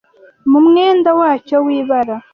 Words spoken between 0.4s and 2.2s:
mu mwenda wacyo w'ibara